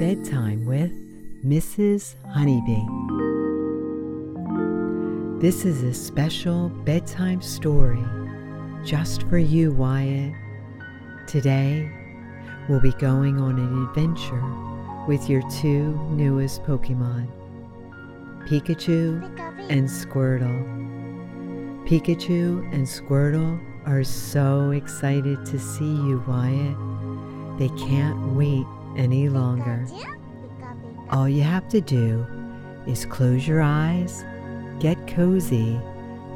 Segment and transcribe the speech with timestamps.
[0.00, 0.90] Bedtime with
[1.44, 2.14] Mrs.
[2.32, 2.86] Honeybee.
[5.42, 8.02] This is a special bedtime story
[8.82, 10.32] just for you, Wyatt.
[11.26, 11.86] Today,
[12.66, 17.28] we'll be going on an adventure with your two newest Pokemon,
[18.48, 19.22] Pikachu
[19.68, 20.64] and Squirtle.
[21.86, 27.58] Pikachu and Squirtle are so excited to see you, Wyatt.
[27.58, 28.64] They can't wait
[28.96, 29.86] any longer.
[31.10, 32.26] All you have to do
[32.86, 34.24] is close your eyes,
[34.78, 35.80] get cozy,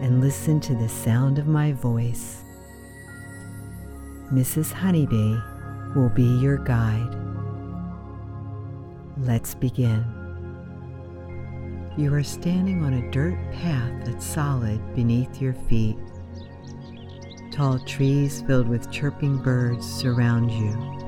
[0.01, 2.43] and listen to the sound of my voice.
[4.33, 4.73] Mrs.
[4.73, 5.37] Honeybee
[5.95, 7.15] will be your guide.
[9.19, 10.05] Let's begin.
[11.97, 15.97] You are standing on a dirt path that's solid beneath your feet.
[17.53, 21.04] Tall trees filled with chirping birds surround you.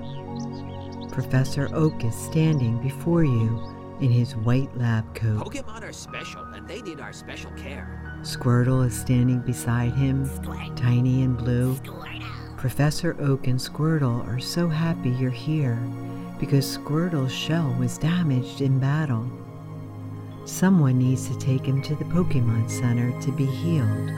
[1.16, 3.58] Professor Oak is standing before you
[4.02, 5.38] in his white lab coat.
[5.38, 8.18] Pokemon are special and they need our special care.
[8.20, 10.28] Squirtle is standing beside him,
[10.76, 11.74] tiny and blue.
[12.58, 15.78] Professor Oak and Squirtle are so happy you're here
[16.38, 19.26] because Squirtle's shell was damaged in battle.
[20.44, 24.10] Someone needs to take him to the Pokemon Center to be healed.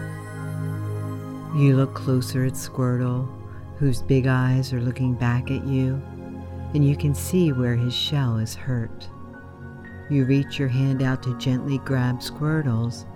[1.54, 3.28] You look closer at Squirtle,
[3.78, 6.02] whose big eyes are looking back at you,
[6.74, 9.08] and you can see where his shell is hurt.
[10.10, 13.06] You reach your hand out to gently grab Squirtle's,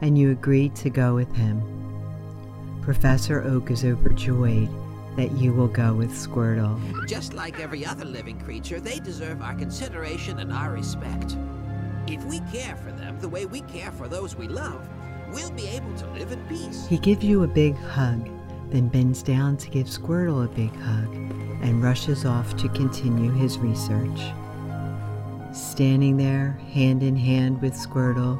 [0.00, 1.62] and you agree to go with him.
[2.82, 4.68] Professor Oak is overjoyed
[5.16, 6.80] that you will go with Squirtle.
[7.06, 11.36] Just like every other living creature, they deserve our consideration and our respect.
[12.06, 14.88] If we care for them the way we care for those we love,
[15.32, 16.86] we'll be able to live in peace.
[16.86, 18.28] He gives you a big hug,
[18.70, 23.58] then bends down to give Squirtle a big hug and rushes off to continue his
[23.58, 24.20] research.
[25.52, 28.38] Standing there, hand in hand with Squirtle,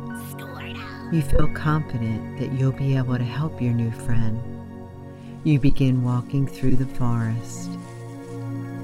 [1.13, 4.41] you feel confident that you'll be able to help your new friend.
[5.43, 7.71] You begin walking through the forest.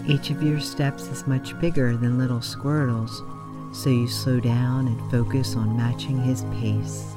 [0.08, 3.22] Each of your steps is much bigger than little Squirtle's,
[3.76, 7.14] so you slow down and focus on matching his pace.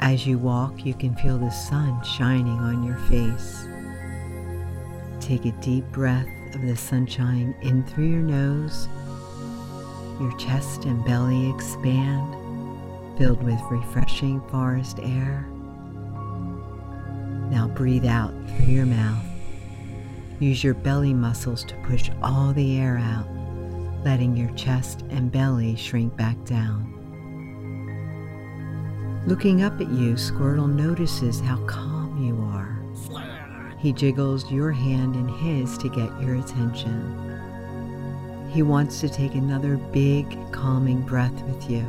[0.00, 3.66] As you walk, you can feel the sun shining on your face.
[5.28, 8.88] Take a deep breath of the sunshine in through your nose.
[10.18, 12.34] Your chest and belly expand,
[13.18, 15.46] filled with refreshing forest air.
[17.50, 19.22] Now breathe out through your mouth.
[20.40, 23.28] Use your belly muscles to push all the air out,
[24.06, 26.94] letting your chest and belly shrink back down.
[29.26, 32.77] Looking up at you, Squirtle notices how calm you are.
[33.78, 37.14] He jiggles your hand in his to get your attention.
[38.52, 41.86] He wants to take another big, calming breath with you.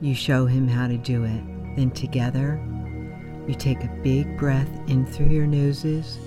[0.00, 1.42] You show him how to do it.
[1.76, 2.60] Then together,
[3.48, 6.18] you take a big breath in through your noses.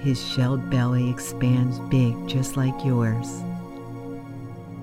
[0.00, 3.42] His shelled belly expands big, just like yours.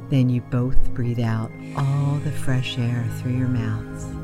[0.09, 4.22] Then you both breathe out all the fresh air through your mouths.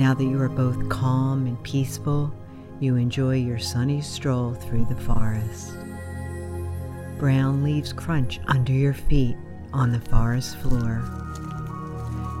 [0.00, 2.32] Now that you are both calm and peaceful,
[2.80, 5.74] you enjoy your sunny stroll through the forest.
[7.18, 9.36] Brown leaves crunch under your feet
[9.74, 11.02] on the forest floor.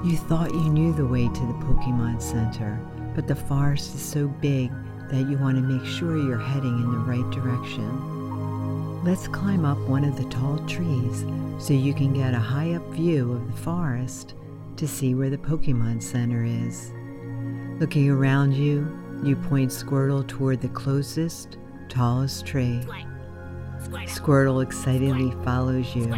[0.02, 2.80] You thought you knew the way to the Pokemon Center,
[3.14, 4.70] but the forest is so big
[5.10, 9.04] that you want to make sure you're heading in the right direction.
[9.04, 11.26] Let's climb up one of the tall trees
[11.58, 14.32] so you can get a high up view of the forest
[14.78, 16.94] to see where the Pokemon Center is.
[17.80, 18.86] Looking around you,
[19.24, 21.56] you point Squirtle toward the closest,
[21.88, 22.82] tallest tree.
[24.04, 26.14] Squirtle excitedly follows you.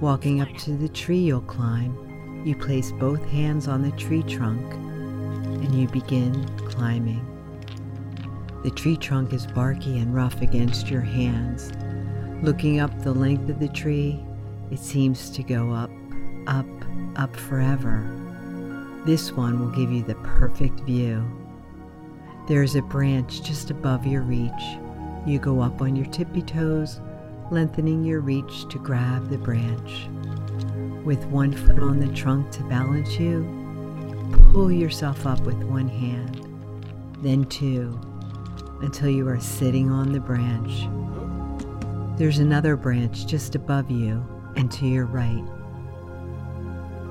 [0.00, 4.74] Walking up to the tree you'll climb, you place both hands on the tree trunk
[4.74, 7.24] and you begin climbing.
[8.64, 11.70] The tree trunk is barky and rough against your hands.
[12.42, 14.20] Looking up the length of the tree,
[14.72, 15.90] it seems to go up,
[16.48, 16.66] up,
[17.14, 18.23] up forever.
[19.04, 21.22] This one will give you the perfect view.
[22.48, 24.50] There is a branch just above your reach.
[25.26, 27.00] You go up on your tippy toes,
[27.50, 30.08] lengthening your reach to grab the branch.
[31.04, 33.44] With one foot on the trunk to balance you,
[34.52, 36.40] pull yourself up with one hand,
[37.20, 38.00] then two,
[38.80, 40.88] until you are sitting on the branch.
[42.18, 44.24] There's another branch just above you
[44.56, 45.44] and to your right.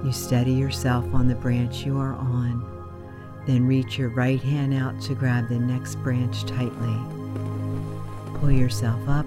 [0.04, 5.00] You steady yourself on the branch you are on, then reach your right hand out
[5.04, 6.98] to grab the next branch tightly.
[8.40, 9.26] Pull yourself up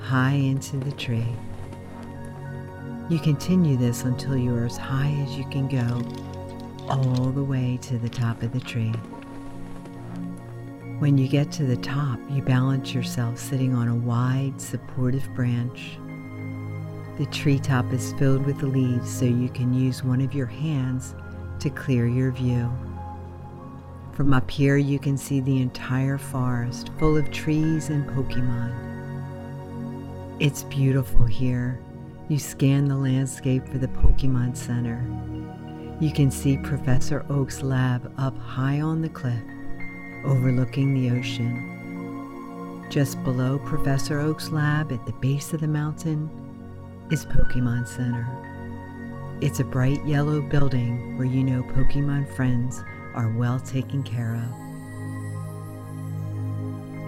[0.00, 1.26] high into the tree.
[3.08, 6.02] You continue this until you are as high as you can go,
[6.88, 8.92] all the way to the top of the tree.
[10.98, 15.98] When you get to the top, you balance yourself sitting on a wide, supportive branch.
[17.20, 21.14] The treetop is filled with leaves so you can use one of your hands
[21.58, 22.72] to clear your view.
[24.14, 28.72] From up here, you can see the entire forest full of trees and Pokemon.
[30.40, 31.78] It's beautiful here.
[32.30, 35.04] You scan the landscape for the Pokemon Center.
[36.00, 39.44] You can see Professor Oak's lab up high on the cliff
[40.24, 42.86] overlooking the ocean.
[42.88, 46.30] Just below Professor Oak's lab at the base of the mountain
[47.10, 48.24] is Pokemon Center.
[49.40, 52.84] It's a bright yellow building where you know Pokemon friends
[53.14, 54.44] are well taken care of.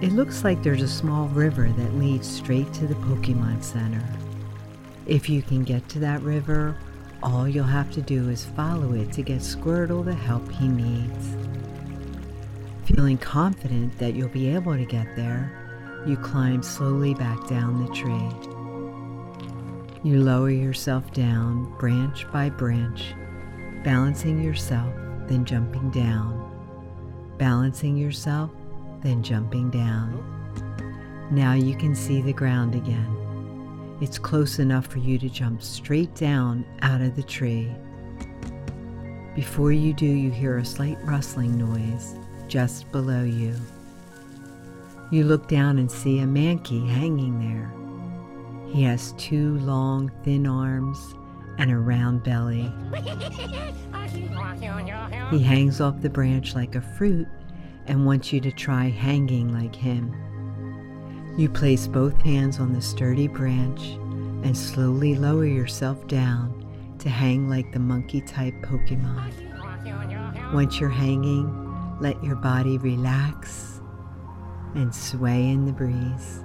[0.03, 4.03] It looks like there's a small river that leads straight to the Pokemon Center.
[5.05, 6.75] If you can get to that river,
[7.21, 11.37] all you'll have to do is follow it to get Squirtle the help he needs.
[12.83, 15.49] Feeling confident that you'll be able to get there,
[16.05, 18.52] you climb slowly back down the tree.
[20.03, 23.13] You lower yourself down branch by branch,
[23.85, 24.93] balancing yourself,
[25.27, 26.51] then jumping down,
[27.37, 28.51] balancing yourself,
[29.01, 30.19] then jumping down.
[31.31, 33.97] Now you can see the ground again.
[34.01, 37.71] It's close enough for you to jump straight down out of the tree.
[39.35, 42.15] Before you do, you hear a slight rustling noise
[42.49, 43.55] just below you.
[45.11, 47.82] You look down and see a Mankey hanging there.
[48.73, 51.13] He has two long, thin arms
[51.59, 52.73] and a round belly.
[55.29, 57.27] He hangs off the branch like a fruit
[57.85, 60.11] and wants you to try hanging like him.
[61.37, 63.81] You place both hands on the sturdy branch
[64.43, 66.65] and slowly lower yourself down
[66.97, 69.33] to hang like the monkey type Pokemon.
[70.51, 73.81] Once you're hanging, let your body relax
[74.73, 76.43] and sway in the breeze.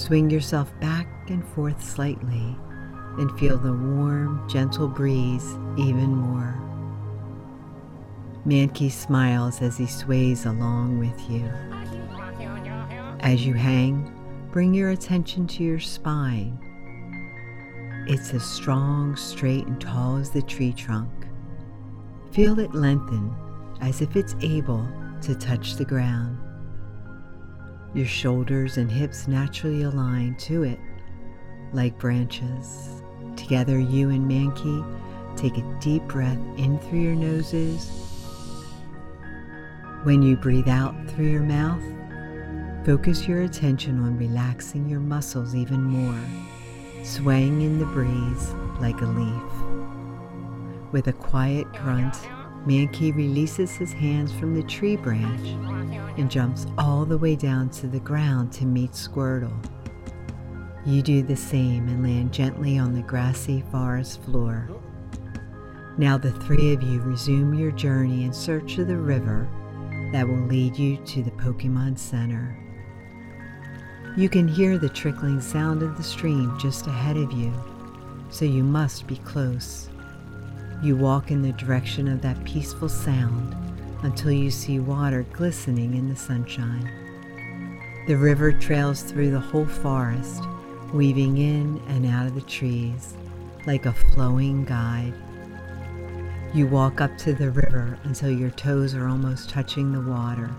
[0.00, 2.56] Swing yourself back and forth slightly
[3.18, 5.44] and feel the warm, gentle breeze
[5.76, 6.58] even more.
[8.46, 11.44] Mankey smiles as he sways along with you.
[13.20, 14.10] As you hang,
[14.50, 16.58] bring your attention to your spine.
[18.08, 21.12] It's as strong, straight, and tall as the tree trunk.
[22.32, 23.34] Feel it lengthen
[23.82, 24.88] as if it's able
[25.20, 26.39] to touch the ground.
[27.92, 30.78] Your shoulders and hips naturally align to it
[31.72, 33.02] like branches.
[33.36, 34.84] Together, you and Mankey
[35.36, 37.90] take a deep breath in through your noses.
[40.04, 41.82] When you breathe out through your mouth,
[42.86, 49.06] focus your attention on relaxing your muscles even more, swaying in the breeze like a
[49.06, 50.92] leaf.
[50.92, 52.16] With a quiet grunt,
[52.66, 55.48] Mankey releases his hands from the tree branch
[56.18, 59.52] and jumps all the way down to the ground to meet Squirtle.
[60.84, 64.68] You do the same and land gently on the grassy forest floor.
[65.96, 69.48] Now the three of you resume your journey in search of the river
[70.12, 72.56] that will lead you to the Pokemon Center.
[74.16, 77.52] You can hear the trickling sound of the stream just ahead of you,
[78.28, 79.88] so you must be close.
[80.82, 83.54] You walk in the direction of that peaceful sound
[84.02, 86.90] until you see water glistening in the sunshine.
[88.06, 90.42] The river trails through the whole forest,
[90.94, 93.14] weaving in and out of the trees
[93.66, 95.12] like a flowing guide.
[96.54, 100.50] You walk up to the river until your toes are almost touching the water.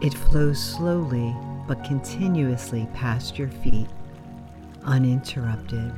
[0.00, 1.34] It flows slowly
[1.66, 3.88] but continuously past your feet,
[4.84, 5.92] uninterrupted.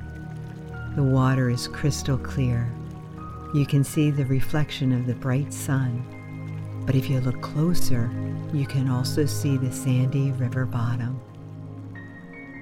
[0.96, 2.72] The water is crystal clear
[3.54, 6.04] you can see the reflection of the bright sun,
[6.84, 8.10] but if you look closer,
[8.52, 11.20] you can also see the sandy river bottom.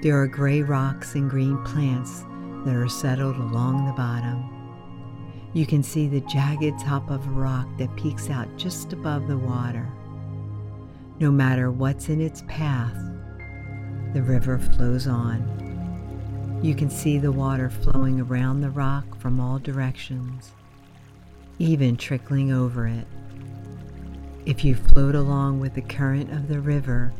[0.02, 2.24] There are gray rocks and green plants
[2.66, 4.50] that are settled along the bottom.
[5.54, 9.38] You can see the jagged top of a rock that peeks out just above the
[9.38, 9.90] water.
[11.20, 12.96] No matter what's in its path,
[14.12, 16.60] the river flows on.
[16.62, 20.52] You can see the water flowing around the rock from all directions
[21.58, 23.06] even trickling over it.
[24.46, 27.12] If you float along with the current of the river,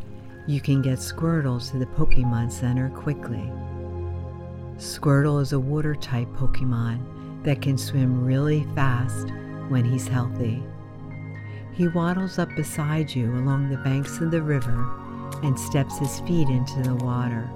[0.46, 3.50] you can get Squirtle to the Pokemon Center quickly.
[4.76, 9.28] Squirtle is a water type Pokemon that can swim really fast
[9.68, 10.62] when he's healthy.
[11.74, 14.88] He waddles up beside you along the banks of the river
[15.42, 17.48] and steps his feet into the water.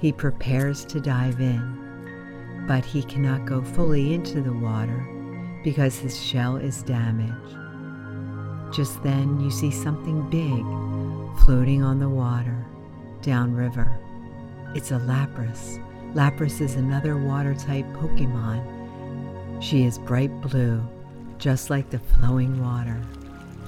[0.00, 5.19] He prepares to dive in, but he cannot go fully into the water
[5.62, 7.56] because his shell is damaged.
[8.74, 10.64] Just then, you see something big
[11.44, 12.66] floating on the water
[13.22, 13.90] downriver.
[14.74, 15.82] It's a Lapras.
[16.14, 18.62] Lapras is another water type Pokemon.
[19.62, 20.82] She is bright blue,
[21.38, 23.00] just like the flowing water.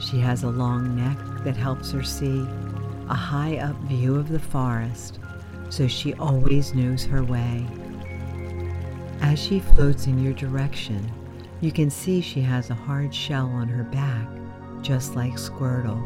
[0.00, 2.46] She has a long neck that helps her see
[3.08, 5.18] a high up view of the forest,
[5.68, 7.66] so she always knows her way.
[9.20, 11.10] As she floats in your direction,
[11.62, 14.26] you can see she has a hard shell on her back,
[14.82, 16.02] just like Squirtle.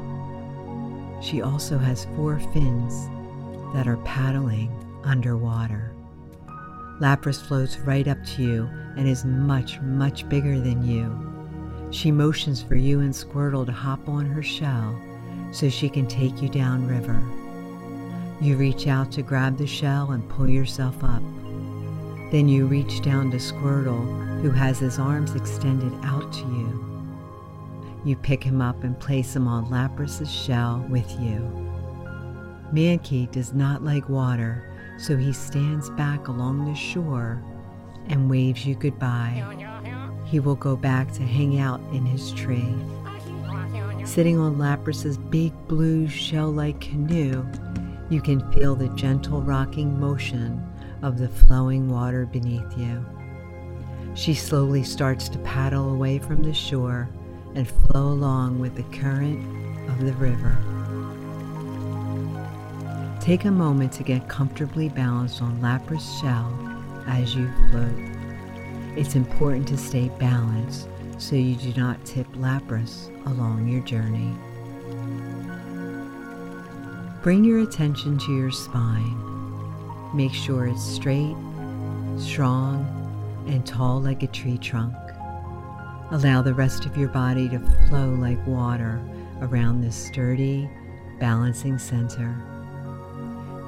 [1.25, 3.09] She also has four fins
[3.75, 4.71] that are paddling
[5.03, 5.95] underwater.
[7.01, 11.11] Lapras floats right up to you and is much, much bigger than you.
[11.91, 14.95] She motions for you and Squirtle to hop on her shell
[15.53, 17.19] so she can take you downriver.
[18.43, 21.23] You reach out to grab the shell and pull yourself up.
[22.37, 27.09] Then you reach down to Squirtle, who has his arms extended out to you.
[28.05, 31.39] You pick him up and place him on Lapras's shell with you.
[32.75, 37.43] Mankey does not like water, so he stands back along the shore
[38.09, 39.43] and waves you goodbye.
[40.27, 42.75] He will go back to hang out in his tree.
[44.05, 47.47] Sitting on Lapras's big blue shell like canoe,
[48.11, 50.63] you can feel the gentle rocking motion
[51.07, 53.07] of the flowing water beneath you.
[54.15, 57.09] She slowly starts to paddle away from the shore
[57.55, 59.39] and flow along with the current
[59.89, 60.59] of the river.
[63.21, 66.53] Take a moment to get comfortably balanced on Lapras shell
[67.07, 68.99] as you float.
[68.99, 74.35] It's important to stay balanced so you do not tip Lapras along your journey.
[77.23, 79.26] Bring your attention to your spine.
[80.15, 81.37] Make sure it's straight,
[82.19, 82.85] strong,
[83.47, 84.95] and tall like a tree trunk.
[86.11, 87.59] Allow the rest of your body to
[87.89, 89.01] flow like water
[89.41, 90.71] around this sturdy,
[91.19, 92.35] balancing center.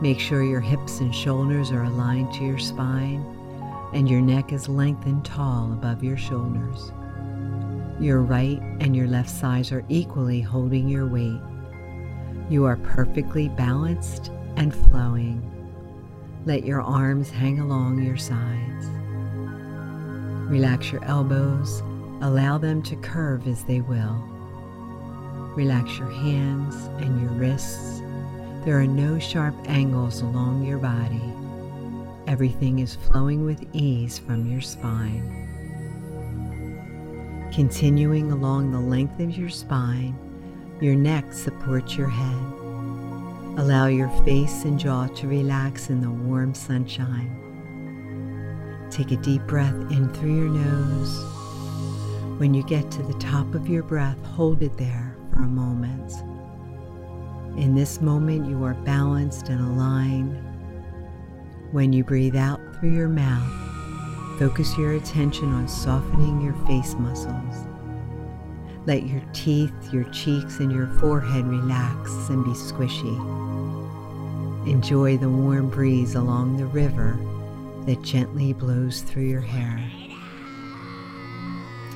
[0.00, 3.25] Make sure your hips and shoulders are aligned to your spine
[3.92, 6.92] and your neck is lengthened tall above your shoulders.
[7.99, 11.40] Your right and your left sides are equally holding your weight.
[12.49, 15.42] You are perfectly balanced and flowing.
[16.48, 18.86] Let your arms hang along your sides.
[20.50, 21.80] Relax your elbows,
[22.22, 24.24] allow them to curve as they will.
[25.54, 28.00] Relax your hands and your wrists
[28.64, 31.22] there are no sharp angles along your body.
[32.26, 35.24] Everything is flowing with ease from your spine.
[37.50, 40.14] Continuing along the length of your spine,
[40.82, 42.57] your neck supports your head.
[43.58, 47.34] Allow your face and jaw to relax in the warm sunshine.
[48.88, 51.24] Take a deep breath in through your nose.
[52.38, 56.12] When you get to the top of your breath, hold it there for a moment.
[57.58, 60.40] In this moment, you are balanced and aligned.
[61.72, 67.66] When you breathe out through your mouth, focus your attention on softening your face muscles.
[68.87, 73.16] Let your teeth, your cheeks, and your forehead relax and be squishy.
[74.66, 77.18] Enjoy the warm breeze along the river
[77.87, 79.78] that gently blows through your hair.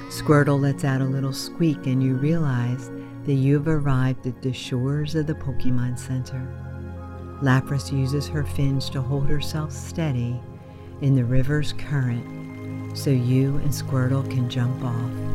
[0.09, 2.91] Squirtle lets out a little squeak, and you realize
[3.25, 6.47] that you have arrived at the shores of the Pokemon Center.
[7.43, 10.39] Lapras uses her fins to hold herself steady
[11.01, 12.43] in the river's current
[12.97, 15.32] so you and Squirtle can jump off.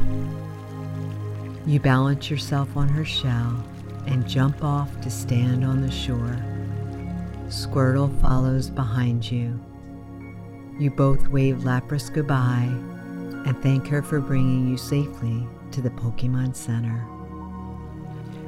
[1.68, 3.62] You balance yourself on her shell
[4.06, 6.42] and jump off to stand on the shore.
[7.50, 9.60] Squirtle follows behind you.
[10.80, 12.70] You both wave Lapras goodbye
[13.46, 17.06] and thank her for bringing you safely to the Pokemon Center.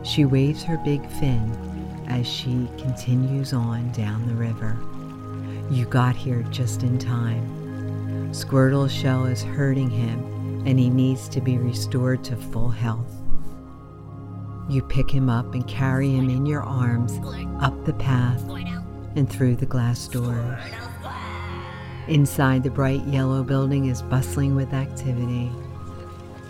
[0.05, 4.77] She waves her big fin as she continues on down the river.
[5.69, 8.31] You got here just in time.
[8.31, 13.13] Squirtle's shell is hurting him and he needs to be restored to full health.
[14.70, 17.20] You pick him up and carry him in your arms
[17.62, 18.44] up the path
[19.16, 20.62] and through the glass doors.
[22.08, 25.51] Inside, the bright yellow building is bustling with activity.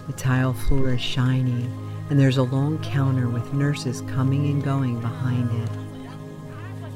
[0.07, 1.69] The tile floor is shiny
[2.09, 5.69] and there's a long counter with nurses coming and going behind it.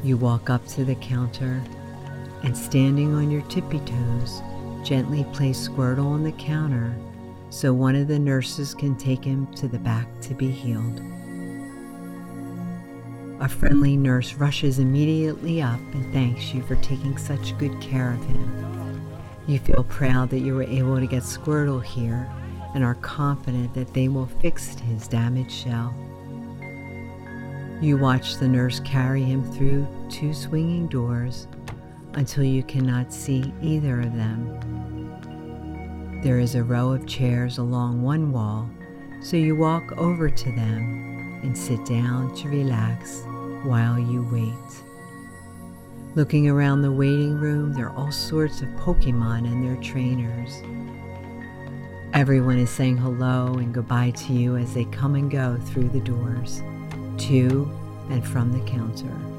[0.03, 1.63] You walk up to the counter
[2.43, 4.41] and standing on your tippy toes,
[4.83, 6.95] gently place Squirtle on the counter
[7.53, 10.99] so one of the nurses can take him to the back to be healed.
[13.39, 18.25] A friendly nurse rushes immediately up and thanks you for taking such good care of
[18.25, 19.07] him.
[19.45, 22.27] You feel proud that you were able to get Squirtle here
[22.73, 25.93] and are confident that they will fix his damaged shell.
[27.81, 31.47] You watch the nurse carry him through two swinging doors
[32.13, 34.59] until you cannot see either of them.
[36.23, 38.69] There is a row of chairs along one wall,
[39.21, 43.23] so you walk over to them and sit down to relax
[43.63, 44.83] while you wait.
[46.15, 50.61] Looking around the waiting room, there are all sorts of Pokemon and their trainers.
[52.13, 55.99] Everyone is saying hello and goodbye to you as they come and go through the
[55.99, 56.61] doors,
[57.17, 57.69] to
[58.09, 59.32] and from the counter.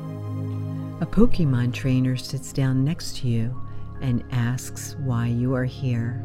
[1.01, 3.61] A Pokemon trainer sits down next to you
[4.01, 6.25] and asks why you are here.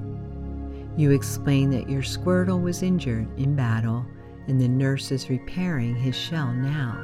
[0.95, 4.05] You explain that your Squirtle was injured in battle
[4.47, 7.03] and the nurse is repairing his shell now.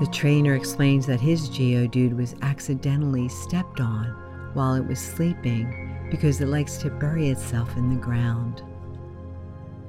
[0.00, 6.42] The trainer explains that his Geodude was accidentally stepped on while it was sleeping because
[6.42, 8.62] it likes to bury itself in the ground.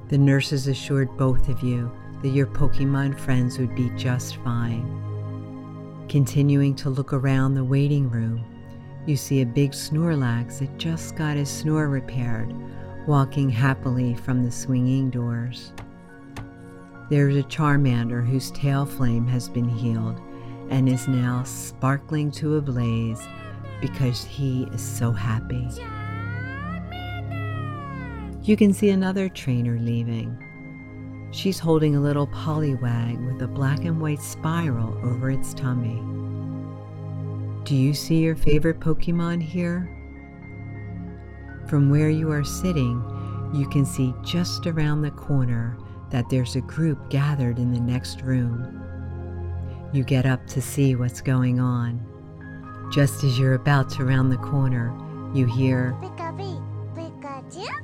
[0.08, 5.09] The nurses assured both of you that your Pokemon friends would be just fine.
[6.10, 8.44] Continuing to look around the waiting room,
[9.06, 12.52] you see a big Snorlax that just got his snore repaired,
[13.06, 15.72] walking happily from the swinging doors.
[17.10, 20.20] There's a Charmander whose tail flame has been healed
[20.68, 23.22] and is now sparkling to a blaze
[23.80, 25.68] because he is so happy.
[28.42, 30.44] You can see another trainer leaving.
[31.32, 36.02] She's holding a little Poliwag with a black and white spiral over its tummy.
[37.64, 39.88] Do you see your favorite Pokemon here?
[41.68, 43.00] From where you are sitting,
[43.54, 45.78] you can see just around the corner
[46.10, 48.82] that there's a group gathered in the next room.
[49.92, 52.06] You get up to see what's going on.
[52.92, 54.92] Just as you're about to round the corner,
[55.32, 55.96] you hear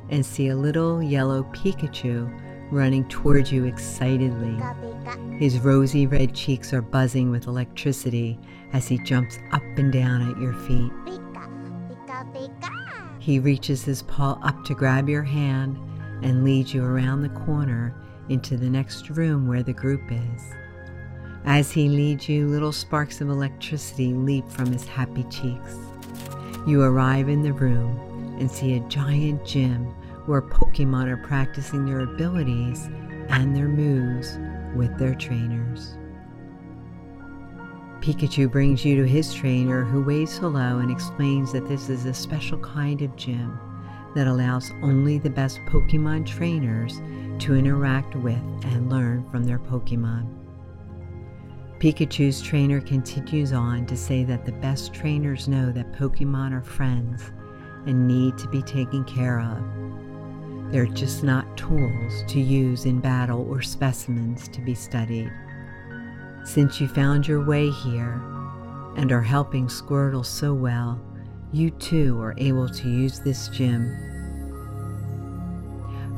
[0.09, 4.61] and see a little yellow Pikachu running towards you excitedly.
[5.39, 8.39] His rosy red cheeks are buzzing with electricity
[8.73, 10.93] as he jumps up and down at your feet.
[13.19, 15.79] He reaches his paw up to grab your hand
[16.23, 17.95] and leads you around the corner
[18.29, 20.43] into the next room where the group is.
[21.45, 25.77] As he leads you, little sparks of electricity leap from his happy cheeks.
[26.67, 29.95] You arrive in the room and see a giant gym
[30.27, 32.89] where Pokemon are practicing their abilities
[33.29, 34.39] and their moves
[34.77, 35.97] with their trainers.
[38.01, 42.15] Pikachu brings you to his trainer who waves hello and explains that this is a
[42.15, 43.59] special kind of gym
[44.15, 47.01] that allows only the best Pokemon trainers
[47.45, 50.33] to interact with and learn from their Pokemon.
[51.79, 57.31] Pikachu's trainer continues on to say that the best trainers know that Pokemon are friends
[57.87, 59.86] and need to be taken care of
[60.71, 65.33] they're just not tools to use in battle or specimens to be studied.
[66.45, 68.21] Since you found your way here
[68.97, 71.01] and are helping Squirtle so well,
[71.53, 73.97] you too are able to use this gym.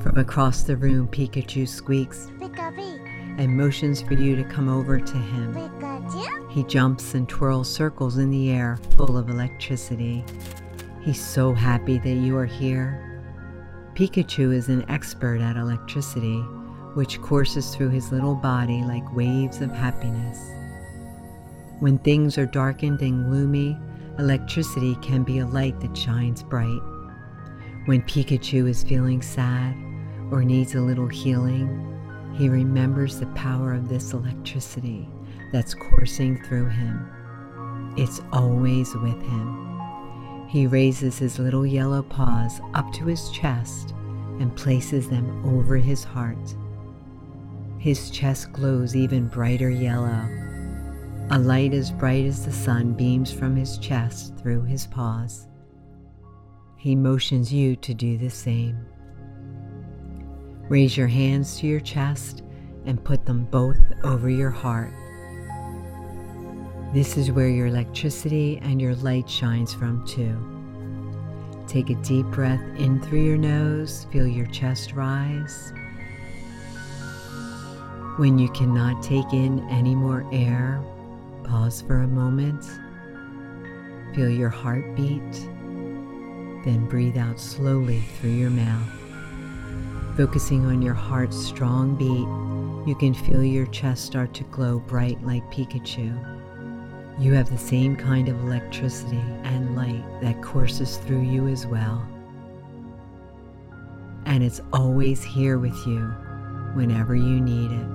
[0.03, 2.29] From across the room, Pikachu squeaks
[3.39, 6.49] and motions for you to come over to him.
[6.49, 10.25] He jumps and twirls circles in the air full of electricity.
[11.03, 13.08] He's so happy that you are here
[13.99, 16.39] Pikachu is an expert at electricity,
[16.95, 20.39] which courses through his little body like waves of happiness.
[21.81, 23.77] When things are darkened and gloomy,
[24.21, 26.81] electricity can be a light that shines bright.
[27.87, 29.75] When Pikachu is feeling sad
[30.31, 31.69] or needs a little healing,
[32.37, 35.09] he remembers the power of this electricity
[35.51, 37.95] that's coursing through him.
[37.97, 39.78] It's always with him.
[40.49, 43.93] He raises his little yellow paws up to his chest
[44.41, 46.57] and places them over his heart.
[47.79, 50.27] His chest glows even brighter yellow.
[51.31, 55.47] A light as bright as the sun beams from his chest through his paws.
[56.79, 58.87] He motions you to do the same.
[60.71, 62.43] Raise your hands to your chest
[62.87, 64.95] and put them both over your heart.
[66.93, 70.37] This is where your electricity and your light shines from too.
[71.67, 75.73] Take a deep breath in through your nose, feel your chest rise.
[78.17, 80.83] When you cannot take in any more air,
[81.45, 82.65] pause for a moment.
[84.15, 85.33] Feel your heart beat,
[86.65, 88.89] then breathe out slowly through your mouth,
[90.17, 92.49] focusing on your heart's strong beat
[92.89, 96.38] you can feel your chest start to glow bright like Pikachu.
[97.19, 102.07] You have the same kind of electricity and light that courses through you as well.
[104.25, 106.01] And it's always here with you
[106.75, 107.89] whenever you need it.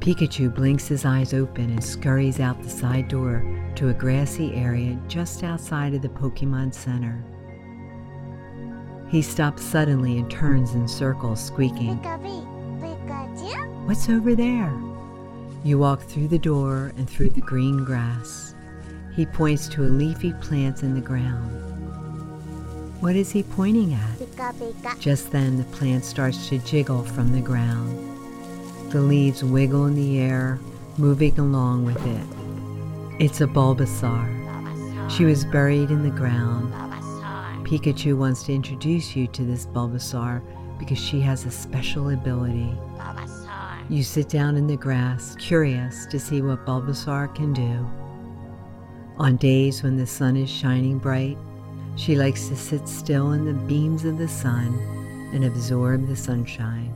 [0.00, 4.98] Pikachu blinks his eyes open and scurries out the side door to a grassy area
[5.06, 7.22] just outside of the Pokemon Center.
[9.10, 11.96] He stops suddenly and turns in circles, squeaking,
[13.86, 14.89] What's over there?
[15.62, 18.54] You walk through the door and through the green grass.
[19.14, 21.50] He points to a leafy plant in the ground.
[23.02, 24.98] What is he pointing at?
[24.98, 27.98] Just then, the plant starts to jiggle from the ground.
[28.90, 30.58] The leaves wiggle in the air,
[30.96, 33.22] moving along with it.
[33.22, 35.10] It's a Bulbasaur.
[35.10, 36.72] She was buried in the ground.
[37.66, 40.42] Pikachu wants to introduce you to this Bulbasaur
[40.78, 42.72] because she has a special ability.
[43.90, 47.90] You sit down in the grass, curious to see what Bulbasaur can do.
[49.18, 51.36] On days when the sun is shining bright,
[51.96, 54.78] she likes to sit still in the beams of the sun
[55.34, 56.92] and absorb the sunshine.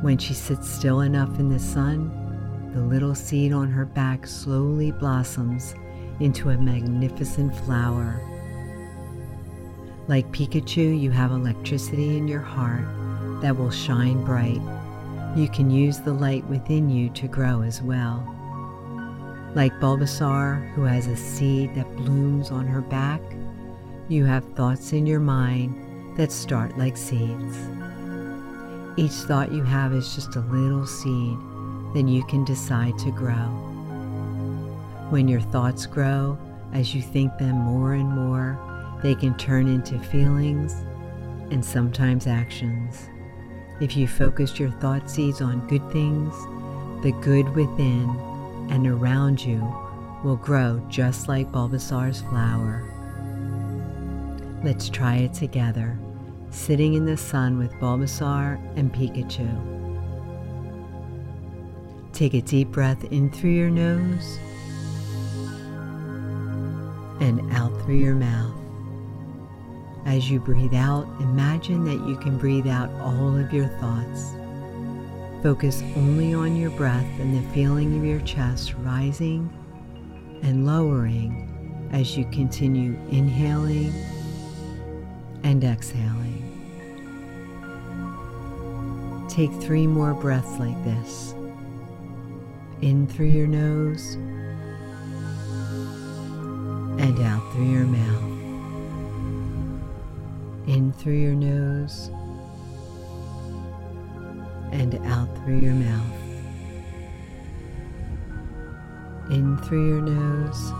[0.00, 4.92] When she sits still enough in the sun, the little seed on her back slowly
[4.92, 5.74] blossoms
[6.20, 8.18] into a magnificent flower.
[10.08, 12.86] Like Pikachu, you have electricity in your heart
[13.42, 14.62] that will shine bright
[15.36, 18.24] you can use the light within you to grow as well.
[19.54, 23.20] Like Bulbasaur, who has a seed that blooms on her back,
[24.08, 27.56] you have thoughts in your mind that start like seeds.
[28.96, 31.38] Each thought you have is just a little seed,
[31.94, 33.46] then you can decide to grow.
[35.10, 36.36] When your thoughts grow,
[36.72, 38.58] as you think them more and more,
[39.02, 40.74] they can turn into feelings
[41.50, 43.08] and sometimes actions.
[43.80, 46.34] If you focus your thought seeds on good things,
[47.04, 48.10] the good within
[48.70, 49.60] and around you
[50.24, 52.84] will grow just like Bulbasaur's flower.
[54.64, 55.96] Let's try it together,
[56.50, 59.48] sitting in the sun with Bulbasaur and Pikachu.
[62.12, 64.38] Take a deep breath in through your nose
[67.20, 68.57] and out through your mouth.
[70.08, 74.32] As you breathe out, imagine that you can breathe out all of your thoughts.
[75.42, 79.52] Focus only on your breath and the feeling of your chest rising
[80.42, 83.92] and lowering as you continue inhaling
[85.42, 86.42] and exhaling.
[89.28, 91.34] Take three more breaths like this.
[92.80, 94.14] In through your nose
[96.98, 98.37] and out through your mouth
[100.68, 102.10] in through your nose
[104.70, 106.12] and out through your mouth.
[109.30, 110.72] In through your nose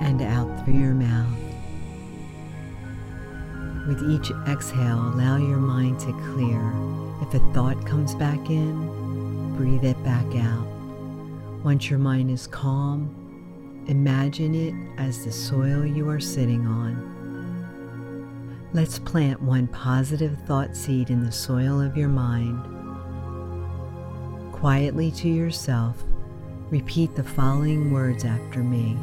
[0.00, 1.38] and out through your mouth.
[3.86, 6.72] With each exhale, allow your mind to clear.
[7.20, 10.66] If a thought comes back in, breathe it back out.
[11.62, 17.21] Once your mind is calm, imagine it as the soil you are sitting on
[18.74, 22.58] Let's plant one positive thought seed in the soil of your mind.
[24.50, 26.02] Quietly to yourself,
[26.70, 28.96] repeat the following words after me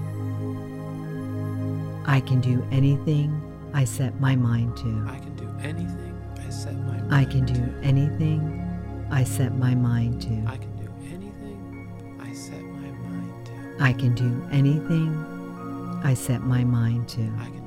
[2.08, 3.40] I can do anything
[3.72, 5.06] I set my mind to.
[5.08, 9.76] I can do anything I set my mind I can do anything I set my
[9.76, 10.44] mind to.
[10.48, 13.84] I can do anything I set my mind to.
[13.84, 17.59] I can do anything I set my mind to.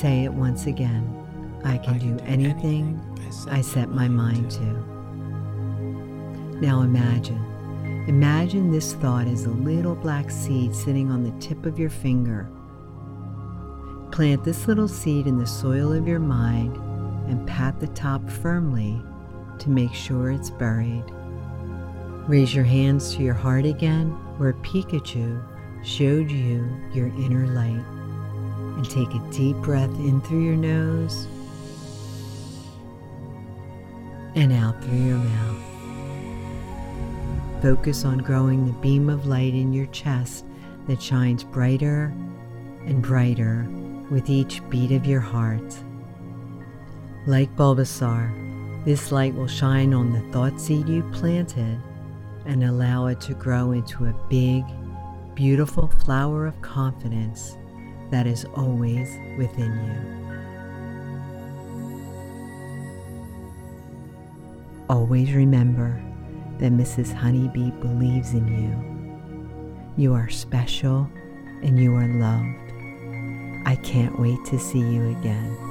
[0.00, 1.60] Say it once again.
[1.64, 3.00] I can, do, anything,
[3.50, 4.62] I set my mind to.
[6.60, 7.44] Now imagine.
[8.06, 12.48] Imagine this thought as a little black seed sitting on the tip of your finger.
[14.12, 16.76] Plant this little seed in the soil of your mind
[17.28, 19.02] and pat the top firmly
[19.58, 21.06] to make sure it's buried.
[22.28, 25.42] Raise your hands to your heart again, where Pikachu
[25.82, 27.97] showed you your inner light.
[28.78, 31.26] And take a deep breath in through your nose
[34.36, 35.62] and out through your mouth.
[37.60, 40.44] Focus on growing the beam of light in your chest
[40.86, 42.14] that shines brighter
[42.86, 43.66] and brighter
[44.10, 45.76] with each beat of your heart.
[47.26, 51.82] Like Bulbasaur, this light will shine on the thought seed you planted
[52.46, 54.64] and allow it to grow into a big,
[55.34, 57.57] beautiful flower of confidence
[58.10, 60.18] that is always within you.
[64.88, 66.02] Always remember
[66.58, 67.12] that Mrs.
[67.12, 70.02] Honeybee believes in you.
[70.02, 71.08] You are special
[71.62, 73.66] and you are loved.
[73.66, 75.67] I can't wait to see you again.